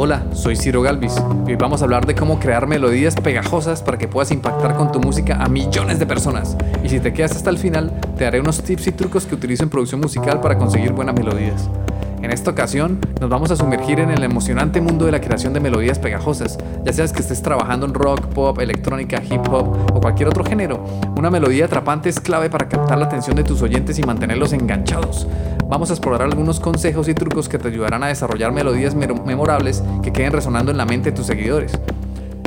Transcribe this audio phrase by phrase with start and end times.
[0.00, 3.98] Hola, soy Ciro Galvis y hoy vamos a hablar de cómo crear melodías pegajosas para
[3.98, 6.56] que puedas impactar con tu música a millones de personas.
[6.84, 9.64] Y si te quedas hasta el final, te daré unos tips y trucos que utilizo
[9.64, 11.68] en producción musical para conseguir buenas melodías.
[12.22, 15.58] En esta ocasión nos vamos a sumergir en el emocionante mundo de la creación de
[15.58, 20.28] melodías pegajosas, ya seas que estés trabajando en rock, pop, electrónica, hip hop o cualquier
[20.28, 20.84] otro género.
[21.16, 25.26] Una melodía atrapante es clave para captar la atención de tus oyentes y mantenerlos enganchados.
[25.68, 30.14] Vamos a explorar algunos consejos y trucos que te ayudarán a desarrollar melodías memorables que
[30.14, 31.78] queden resonando en la mente de tus seguidores.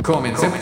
[0.02, 0.58] Comencemos.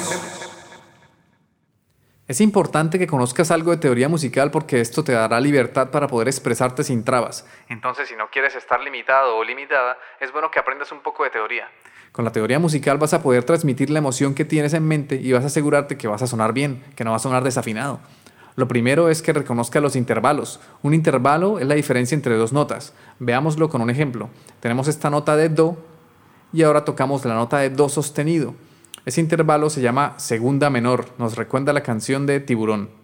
[2.28, 6.28] Es importante que conozcas algo de teoría musical porque esto te dará libertad para poder
[6.28, 7.46] expresarte sin trabas.
[7.70, 11.30] Entonces, si no quieres estar limitado o limitada, es bueno que aprendas un poco de
[11.30, 11.66] teoría.
[12.12, 15.32] Con la teoría musical vas a poder transmitir la emoción que tienes en mente y
[15.32, 18.00] vas a asegurarte que vas a sonar bien, que no vas a sonar desafinado.
[18.60, 20.60] Lo primero es que reconozca los intervalos.
[20.82, 22.92] Un intervalo es la diferencia entre dos notas.
[23.18, 24.28] Veámoslo con un ejemplo.
[24.60, 25.78] Tenemos esta nota de Do
[26.52, 28.54] y ahora tocamos la nota de Do sostenido.
[29.06, 32.99] Ese intervalo se llama segunda menor, nos recuerda la canción de Tiburón.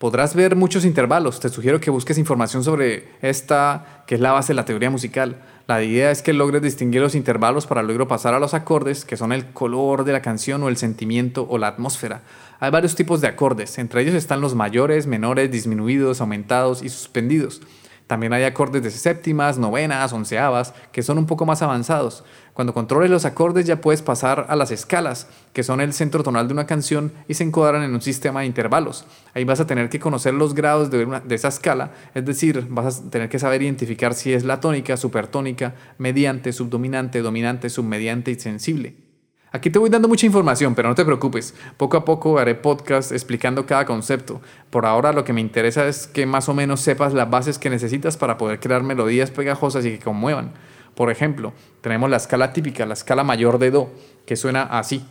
[0.00, 4.54] Podrás ver muchos intervalos, te sugiero que busques información sobre esta, que es la base
[4.54, 5.42] de la teoría musical.
[5.66, 9.18] La idea es que logres distinguir los intervalos para luego pasar a los acordes, que
[9.18, 12.22] son el color de la canción o el sentimiento o la atmósfera.
[12.60, 17.60] Hay varios tipos de acordes, entre ellos están los mayores, menores, disminuidos, aumentados y suspendidos.
[18.10, 22.24] También hay acordes de séptimas, novenas, onceavas, que son un poco más avanzados.
[22.54, 26.48] Cuando controles los acordes ya puedes pasar a las escalas, que son el centro tonal
[26.48, 29.04] de una canción y se encuadran en un sistema de intervalos.
[29.32, 33.10] Ahí vas a tener que conocer los grados de, esa escala, es decir, vas a
[33.10, 39.09] tener que saber identificar si es la tónica, supertónica, mediante, subdominante, dominante, submediante y sensible.
[39.52, 41.54] Aquí te voy dando mucha información, pero no te preocupes.
[41.76, 44.40] Poco a poco haré podcast explicando cada concepto.
[44.70, 47.68] Por ahora lo que me interesa es que más o menos sepas las bases que
[47.68, 50.52] necesitas para poder crear melodías pegajosas y que conmuevan.
[50.94, 53.90] Por ejemplo, tenemos la escala típica, la escala mayor de Do,
[54.24, 55.04] que suena así.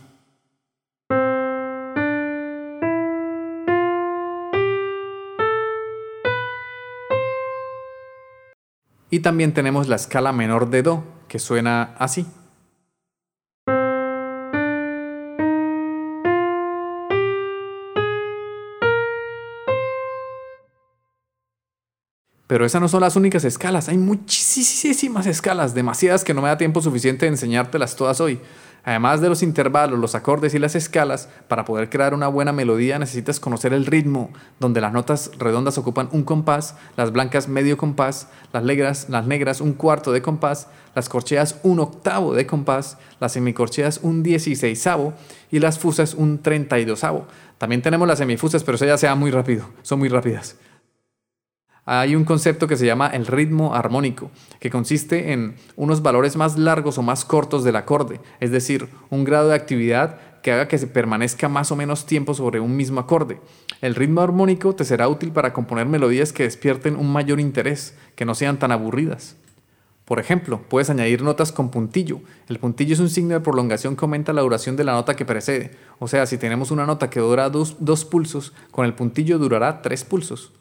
[9.10, 12.26] Y también tenemos la escala menor de Do, que suena así.
[22.50, 26.58] Pero esas no son las únicas escalas, hay muchísimas escalas, demasiadas que no me da
[26.58, 28.40] tiempo suficiente de enseñártelas todas hoy.
[28.82, 32.98] Además de los intervalos, los acordes y las escalas, para poder crear una buena melodía
[32.98, 38.26] necesitas conocer el ritmo, donde las notas redondas ocupan un compás, las blancas medio compás,
[38.52, 43.34] las negras, las negras un cuarto de compás, las corcheas un octavo de compás, las
[43.34, 45.12] semicorcheas un dieciséisavo
[45.52, 47.28] y las fusas un treinta y dosavo.
[47.58, 50.56] También tenemos las semifusas, pero eso ya sea muy rápido, son muy rápidas
[51.92, 54.30] hay un concepto que se llama el ritmo armónico,
[54.60, 59.24] que consiste en unos valores más largos o más cortos del acorde, es decir, un
[59.24, 63.00] grado de actividad que haga que se permanezca más o menos tiempo sobre un mismo
[63.00, 63.40] acorde.
[63.80, 68.24] El ritmo armónico te será útil para componer melodías que despierten un mayor interés, que
[68.24, 69.34] no sean tan aburridas.
[70.04, 72.20] Por ejemplo, puedes añadir notas con puntillo.
[72.48, 75.24] El puntillo es un signo de prolongación que aumenta la duración de la nota que
[75.24, 75.72] precede.
[75.98, 79.82] O sea, si tenemos una nota que dura dos, dos pulsos, con el puntillo durará
[79.82, 80.52] tres pulsos.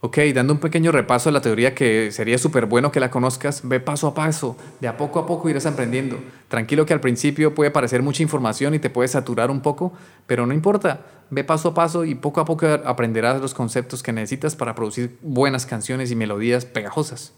[0.00, 3.62] Ok, dando un pequeño repaso a la teoría que sería súper bueno que la conozcas,
[3.64, 6.18] ve paso a paso, de a poco a poco irás aprendiendo.
[6.48, 9.94] Tranquilo que al principio puede parecer mucha información y te puede saturar un poco,
[10.26, 14.12] pero no importa, ve paso a paso y poco a poco aprenderás los conceptos que
[14.12, 17.32] necesitas para producir buenas canciones y melodías pegajosas.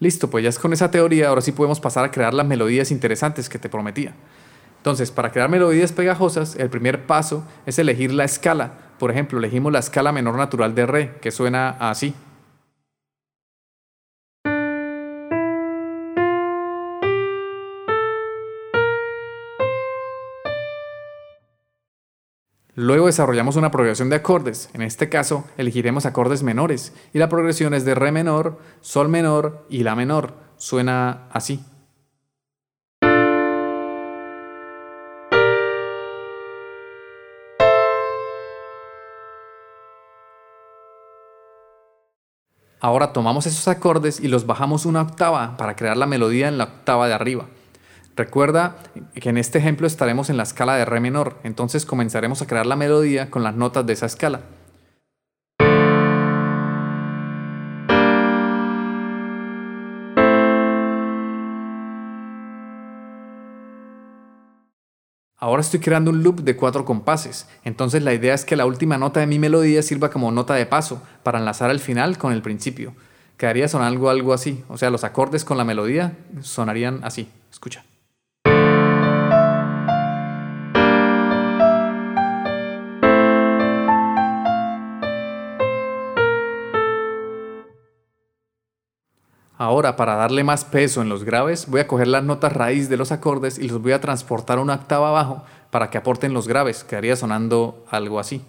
[0.00, 2.90] Listo, pues ya es con esa teoría, ahora sí podemos pasar a crear las melodías
[2.90, 4.14] interesantes que te prometía.
[4.78, 8.72] Entonces, para crear melodías pegajosas, el primer paso es elegir la escala
[9.02, 12.14] por ejemplo, elegimos la escala menor natural de re, que suena así.
[22.76, 24.70] Luego desarrollamos una progresión de acordes.
[24.72, 29.66] En este caso, elegiremos acordes menores y la progresión es de re menor, sol menor
[29.68, 30.34] y la menor.
[30.58, 31.60] Suena así.
[42.84, 46.64] Ahora tomamos esos acordes y los bajamos una octava para crear la melodía en la
[46.64, 47.46] octava de arriba.
[48.16, 48.74] Recuerda
[49.14, 52.66] que en este ejemplo estaremos en la escala de re menor, entonces comenzaremos a crear
[52.66, 54.40] la melodía con las notas de esa escala.
[65.42, 68.96] Ahora estoy creando un loop de cuatro compases, entonces la idea es que la última
[68.96, 72.42] nota de mi melodía sirva como nota de paso para enlazar el final con el
[72.42, 72.94] principio.
[73.38, 77.28] Quedaría sonando algo así, o sea, los acordes con la melodía sonarían así.
[77.50, 77.82] Escucha.
[89.62, 92.96] Ahora, para darle más peso en los graves, voy a coger las notas raíz de
[92.96, 96.82] los acordes y los voy a transportar una octava abajo para que aporten los graves.
[96.82, 98.42] Quedaría sonando algo así.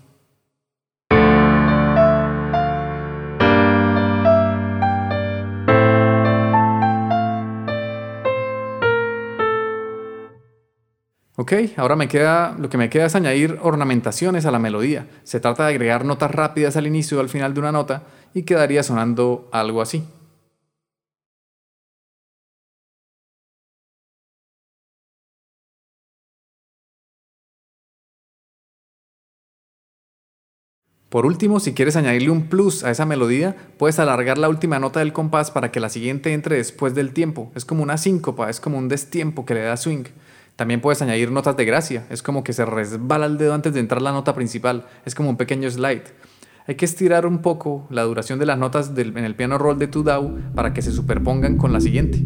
[11.36, 15.06] Ok, ahora me queda, lo que me queda es añadir ornamentaciones a la melodía.
[15.25, 18.01] Se trata de agregar notas rápidas al inicio o al final de una nota
[18.33, 20.04] y quedaría sonando algo así.
[31.13, 35.00] Por último, si quieres añadirle un plus a esa melodía, puedes alargar la última nota
[35.00, 37.51] del compás para que la siguiente entre después del tiempo.
[37.54, 40.06] Es como una síncopa, es como un destiempo que le da swing.
[40.56, 43.80] También puedes añadir notas de gracia, es como que se resbala el dedo antes de
[43.80, 46.01] entrar la nota principal, es como un pequeño slide.
[46.65, 49.86] Hay que estirar un poco la duración de las notas en el piano roll de
[49.86, 52.25] tu DAW para que se superpongan con la siguiente.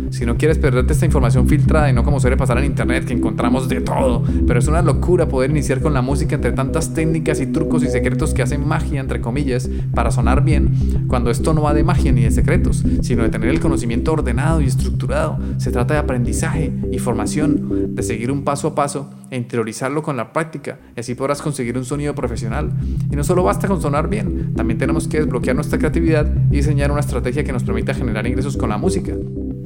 [0.11, 3.13] Si no quieres perderte esta información, filtrada y no como suele pasar en internet que
[3.13, 4.23] encontramos de todo.
[4.45, 7.87] Pero es una locura poder iniciar con la música entre tantas técnicas y trucos y
[7.87, 12.11] secretos que hacen magia, entre comillas, para sonar bien, cuando esto no va de magia
[12.11, 15.39] ni de secretos, sino de tener el conocimiento ordenado y estructurado.
[15.57, 20.17] Se trata de aprendizaje y formación, de seguir un paso a paso e interiorizarlo con
[20.17, 22.69] la práctica y así podrás conseguir un sonido profesional.
[23.09, 26.91] Y no solo basta con sonar bien, también tenemos que desbloquear nuestra creatividad y diseñar
[26.91, 29.13] una estrategia que nos permita generar ingresos con la música.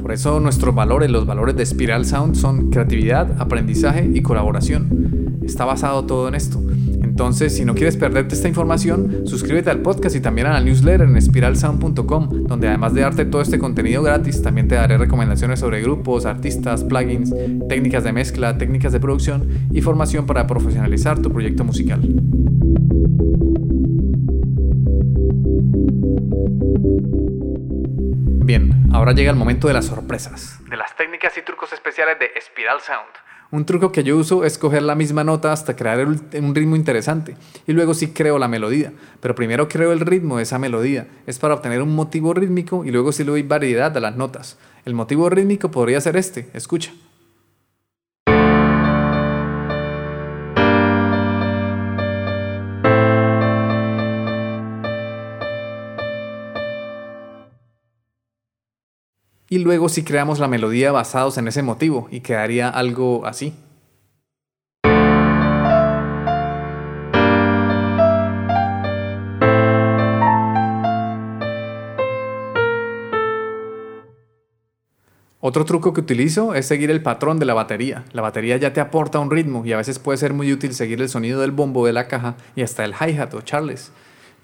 [0.05, 5.39] Por eso nuestros valores, los valores de Spiral Sound son creatividad, aprendizaje y colaboración.
[5.43, 6.61] Está basado todo en esto.
[7.01, 11.09] Entonces, si no quieres perderte esta información, suscríbete al podcast y también a la newsletter
[11.09, 15.81] en spiralsound.com, donde además de darte todo este contenido gratis, también te daré recomendaciones sobre
[15.81, 17.33] grupos, artistas, plugins,
[17.67, 22.07] técnicas de mezcla, técnicas de producción y formación para profesionalizar tu proyecto musical.
[28.45, 30.59] Bien, ahora llega el momento de las sorpresas.
[30.69, 33.09] De las técnicas y trucos especiales de Spiral Sound.
[33.49, 37.37] Un truco que yo uso es coger la misma nota hasta crear un ritmo interesante
[37.65, 41.39] y luego sí creo la melodía, pero primero creo el ritmo de esa melodía, es
[41.39, 44.59] para obtener un motivo rítmico y luego sí le doy variedad a las notas.
[44.85, 46.91] El motivo rítmico podría ser este, escucha.
[59.55, 63.53] Y luego si creamos la melodía basados en ese motivo y quedaría algo así.
[75.39, 78.03] Otro truco que utilizo es seguir el patrón de la batería.
[78.11, 81.01] La batería ya te aporta un ritmo y a veces puede ser muy útil seguir
[81.01, 83.93] el sonido del bombo de la caja y hasta el hi-hat o charles.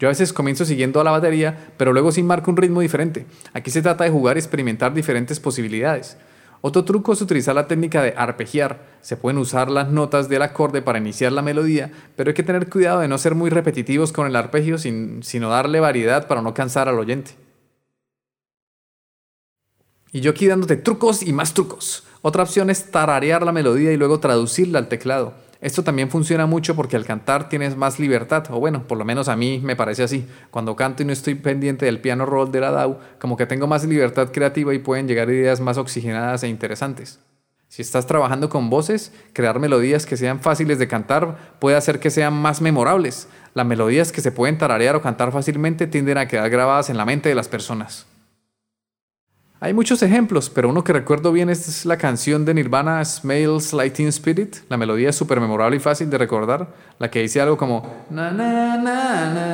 [0.02, 3.24] Yo a veces comienzo siguiendo a la batería, pero luego sí marco un ritmo diferente.
[3.52, 6.16] Aquí se trata de jugar y experimentar diferentes posibilidades.
[6.60, 8.84] Otro truco es utilizar la técnica de arpegiar.
[9.00, 12.68] Se pueden usar las notas del acorde para iniciar la melodía, pero hay que tener
[12.68, 16.88] cuidado de no ser muy repetitivos con el arpegio, sino darle variedad para no cansar
[16.88, 17.36] al oyente.
[20.10, 22.02] Y yo aquí dándote trucos y más trucos.
[22.22, 25.34] Otra opción es tararear la melodía y luego traducirla al teclado.
[25.62, 29.28] Esto también funciona mucho porque al cantar tienes más libertad, o bueno, por lo menos
[29.28, 30.26] a mí me parece así.
[30.50, 33.68] Cuando canto y no estoy pendiente del piano roll de la DAW, como que tengo
[33.68, 37.20] más libertad creativa y pueden llegar ideas más oxigenadas e interesantes.
[37.68, 42.10] Si estás trabajando con voces, crear melodías que sean fáciles de cantar puede hacer que
[42.10, 43.28] sean más memorables.
[43.54, 47.04] Las melodías que se pueden tararear o cantar fácilmente tienden a quedar grabadas en la
[47.04, 48.06] mente de las personas.
[49.64, 54.08] Hay muchos ejemplos, pero uno que recuerdo bien es la canción de Nirvana Smells Lighting
[54.08, 54.56] Spirit.
[54.68, 58.32] La melodía es súper memorable y fácil de recordar, la que dice algo como na
[58.32, 59.52] na.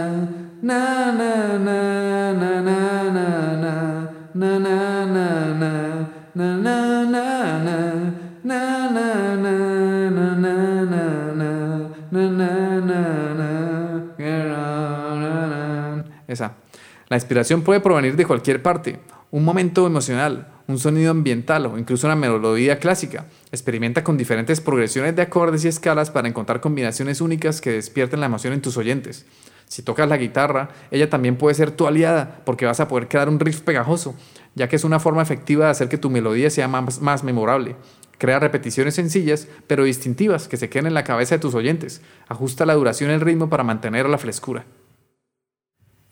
[17.09, 19.01] La inspiración puede provenir de cualquier parte,
[19.31, 23.27] un momento emocional, un sonido ambiental o incluso una melodía clásica.
[23.51, 28.27] Experimenta con diferentes progresiones de acordes y escalas para encontrar combinaciones únicas que despierten la
[28.27, 29.25] emoción en tus oyentes.
[29.67, 33.31] Si tocas la guitarra, ella también puede ser tu aliada porque vas a poder crear
[33.31, 34.15] un riff pegajoso,
[34.55, 37.77] ya que es una forma efectiva de hacer que tu melodía sea más, más memorable.
[38.19, 42.03] Crea repeticiones sencillas pero distintivas que se queden en la cabeza de tus oyentes.
[42.29, 44.67] Ajusta la duración y el ritmo para mantener la frescura.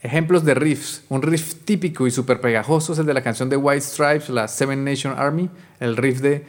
[0.07, 1.03] Ejemplos de riffs.
[1.09, 4.47] Un riff típico y súper pegajoso es el de la canción de White Stripes, la
[4.47, 6.47] Seven Nation Army, el riff de...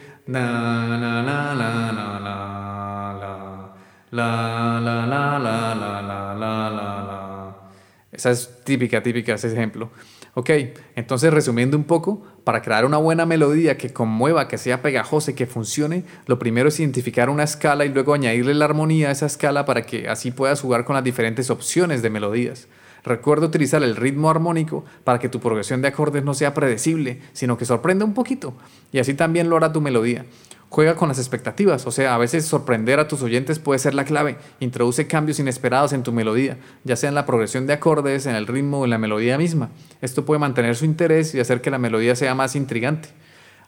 [8.12, 9.90] Esa es típica, típica, ese ejemplo.
[10.34, 10.50] Ok,
[10.94, 15.34] entonces resumiendo un poco, para crear una buena melodía que conmueva, que sea pegajosa y
[15.34, 19.26] que funcione, lo primero es identificar una escala y luego añadirle la armonía a esa
[19.26, 22.68] escala para que así puedas jugar con las diferentes opciones de melodías.
[23.08, 27.56] Recuerda utilizar el ritmo armónico para que tu progresión de acordes no sea predecible, sino
[27.56, 28.52] que sorprenda un poquito,
[28.92, 30.26] y así también lo hará tu melodía.
[30.68, 34.04] Juega con las expectativas, o sea, a veces sorprender a tus oyentes puede ser la
[34.04, 34.36] clave.
[34.60, 38.46] Introduce cambios inesperados en tu melodía, ya sea en la progresión de acordes, en el
[38.46, 39.70] ritmo o en la melodía misma.
[40.02, 43.08] Esto puede mantener su interés y hacer que la melodía sea más intrigante.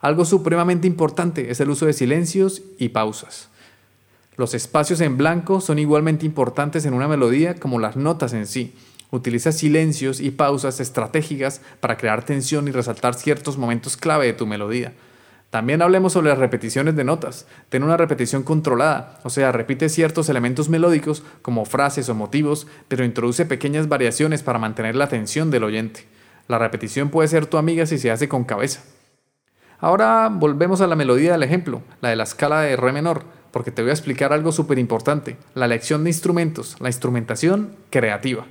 [0.02, 3.48] Algo supremamente importante es el uso de silencios y pausas.
[4.36, 8.74] Los espacios en blanco son igualmente importantes en una melodía como las notas en sí.
[9.10, 14.46] Utiliza silencios y pausas estratégicas para crear tensión y resaltar ciertos momentos clave de tu
[14.46, 14.92] melodía.
[15.50, 17.46] También hablemos sobre las repeticiones de notas.
[17.70, 23.04] Ten una repetición controlada, o sea, repite ciertos elementos melódicos como frases o motivos, pero
[23.04, 26.06] introduce pequeñas variaciones para mantener la atención del oyente.
[26.46, 28.82] La repetición puede ser tu amiga si se hace con cabeza.
[29.80, 33.72] Ahora volvemos a la melodía del ejemplo, la de la escala de re menor, porque
[33.72, 38.46] te voy a explicar algo súper importante, la lección de instrumentos, la instrumentación creativa.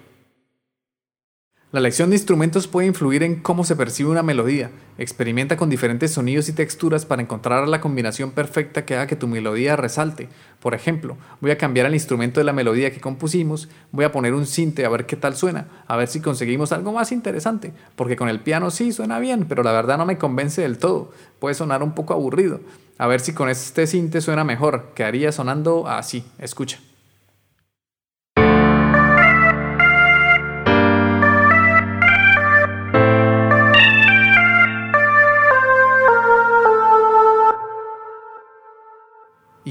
[1.72, 4.72] La elección de instrumentos puede influir en cómo se percibe una melodía.
[4.98, 9.28] Experimenta con diferentes sonidos y texturas para encontrar la combinación perfecta que haga que tu
[9.28, 10.30] melodía resalte.
[10.60, 14.34] Por ejemplo, voy a cambiar el instrumento de la melodía que compusimos, voy a poner
[14.34, 18.16] un cinte a ver qué tal suena, a ver si conseguimos algo más interesante, porque
[18.16, 21.54] con el piano sí suena bien, pero la verdad no me convence del todo, puede
[21.54, 22.62] sonar un poco aburrido.
[22.98, 26.80] A ver si con este cinte suena mejor, quedaría sonando así, escucha.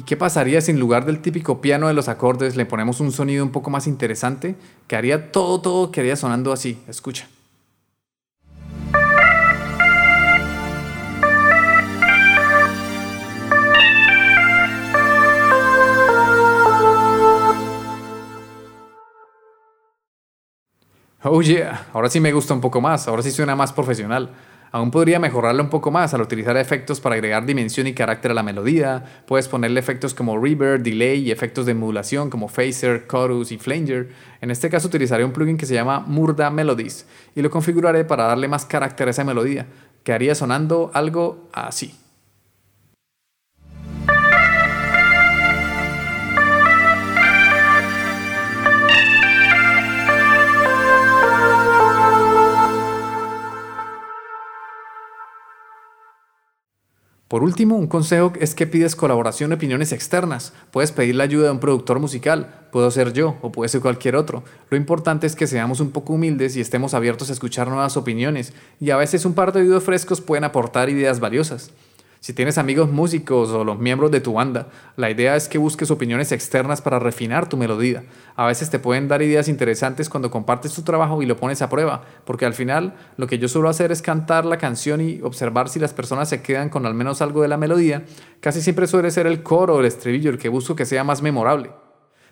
[0.09, 3.45] Qué pasaría si en lugar del típico piano de los acordes le ponemos un sonido
[3.45, 4.57] un poco más interesante?
[4.87, 6.79] Que haría todo, todo quedaría sonando así.
[6.89, 7.29] Escucha.
[21.23, 24.31] Oh yeah, ahora sí me gusta un poco más, ahora sí suena más profesional.
[24.71, 28.35] Aún podría mejorarlo un poco más al utilizar efectos para agregar dimensión y carácter a
[28.35, 29.23] la melodía.
[29.27, 34.09] Puedes ponerle efectos como reverb, delay y efectos de modulación como phaser, chorus y flanger.
[34.41, 38.25] En este caso utilizaré un plugin que se llama Murda Melodies y lo configuraré para
[38.25, 39.67] darle más carácter a esa melodía,
[40.05, 41.95] que haría sonando algo así.
[57.29, 60.55] Por último, un consejo es que pides colaboración opiniones externas.
[60.71, 64.17] Puedes pedir la ayuda de un productor musical, puedo ser yo o puede ser cualquier
[64.17, 64.45] otro.
[64.71, 68.55] Lo importante es que seamos un poco humildes y estemos abiertos a escuchar nuevas opiniones,
[68.81, 71.71] y a veces un par de oídos frescos pueden aportar ideas valiosas.
[72.21, 75.91] Si tienes amigos músicos o los miembros de tu banda, la idea es que busques
[75.93, 78.05] opiniones externas para refinar tu melodía.
[78.35, 81.69] A veces te pueden dar ideas interesantes cuando compartes tu trabajo y lo pones a
[81.69, 85.69] prueba, porque al final lo que yo suelo hacer es cantar la canción y observar
[85.69, 88.05] si las personas se quedan con al menos algo de la melodía.
[88.41, 91.23] Casi siempre suele ser el coro o el estribillo el que busco que sea más
[91.23, 91.71] memorable.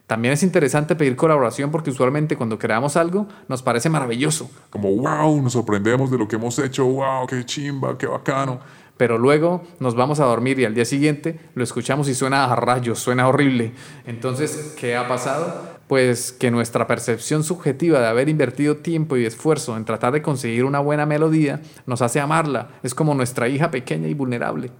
[0.09, 4.49] También es interesante pedir colaboración porque usualmente cuando creamos algo nos parece maravilloso.
[4.71, 8.61] Como wow, nos sorprendemos de lo que hemos hecho, wow, qué chimba, qué bacano
[8.97, 12.57] pero luego nos vamos a dormir y al día siguiente lo escuchamos y suena a
[12.57, 13.73] rayos, suena horrible.
[14.07, 15.77] Entonces, ¿qué ha pasado?
[15.87, 20.65] Pues que nuestra percepción subjetiva de haber invertido tiempo y esfuerzo en tratar de conseguir
[20.65, 24.71] una buena melodía nos hace amarla, es como nuestra hija pequeña y vulnerable.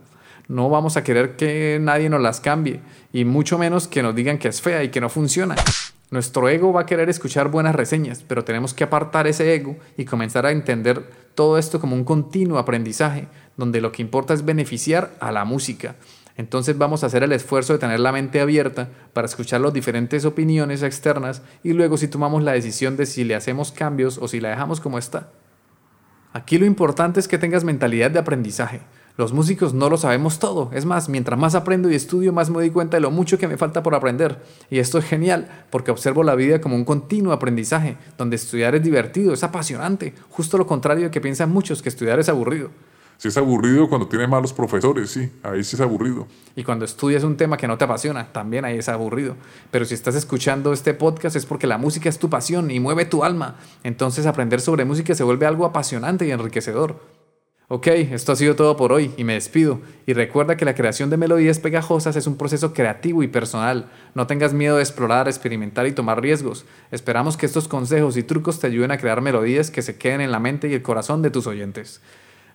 [0.49, 2.81] No vamos a querer que nadie nos las cambie
[3.13, 5.57] y mucho menos que nos digan que es fea y que no funciona.
[6.11, 10.05] Nuestro ego va a querer escuchar buenas reseñas, pero tenemos que apartar ese ego y
[10.05, 11.03] comenzar a entender
[11.35, 15.97] todo esto como un continuo aprendizaje, donde lo que importa es beneficiar a la música.
[16.37, 20.25] Entonces vamos a hacer el esfuerzo de tener la mente abierta para escuchar las diferentes
[20.25, 24.41] opiniones externas y luego si tomamos la decisión de si le hacemos cambios o si
[24.41, 25.31] la dejamos como está.
[26.35, 28.83] Aquí lo importante es que tengas mentalidad de aprendizaje.
[29.17, 30.71] Los músicos no lo sabemos todo.
[30.75, 33.49] Es más, mientras más aprendo y estudio, más me doy cuenta de lo mucho que
[33.49, 34.43] me falta por aprender.
[34.69, 38.83] Y esto es genial, porque observo la vida como un continuo aprendizaje, donde estudiar es
[38.83, 42.69] divertido, es apasionante, justo lo contrario de que piensan muchos que estudiar es aburrido.
[43.19, 46.27] Si es aburrido cuando tienes malos profesores, sí, ahí sí es aburrido.
[46.55, 49.37] Y cuando estudias un tema que no te apasiona, también ahí es aburrido.
[49.71, 53.07] Pero si estás escuchando este podcast es porque la música es tu pasión y mueve
[53.07, 53.57] tu alma.
[53.85, 57.01] Entonces aprender sobre música se vuelve algo apasionante y enriquecedor.
[57.69, 59.81] Ok, esto ha sido todo por hoy y me despido.
[60.07, 63.91] Y recuerda que la creación de melodías pegajosas es un proceso creativo y personal.
[64.15, 66.65] No tengas miedo de explorar, experimentar y tomar riesgos.
[66.93, 70.31] Esperamos que estos consejos y trucos te ayuden a crear melodías que se queden en
[70.31, 72.01] la mente y el corazón de tus oyentes.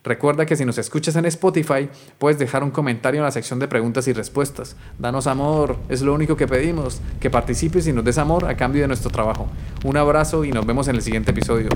[0.04, 3.68] Recuerda que si nos escuchas en Spotify, puedes dejar un comentario en la sección de
[3.68, 4.74] preguntas y respuestas.
[4.98, 8.82] Danos amor, es lo único que pedimos, que participes y nos des amor a cambio
[8.82, 9.46] de nuestro trabajo.
[9.84, 11.68] Un abrazo y nos vemos en el siguiente episodio.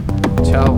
[0.43, 0.77] Chao.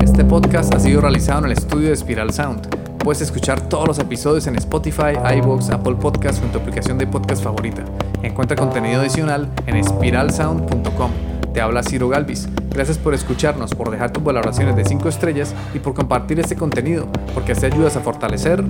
[0.00, 2.89] Este podcast ha sido realizado en el estudio de Spiral Sound.
[3.02, 7.06] Puedes escuchar todos los episodios en Spotify, iVoox, Apple Podcasts o en tu aplicación de
[7.06, 7.82] podcast favorita.
[8.22, 11.10] Encuentra contenido adicional en espiralsound.com.
[11.54, 12.46] Te habla Ciro Galvis.
[12.68, 17.08] Gracias por escucharnos, por dejar tus valoraciones de 5 estrellas y por compartir este contenido,
[17.32, 18.62] porque así ayudas a fortalecer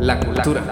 [0.00, 0.62] la cultura.